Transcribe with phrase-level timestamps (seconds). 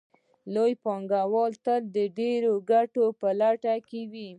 [0.53, 4.29] لوی پانګوال تل د ډېرې ګټې په لټه کې وي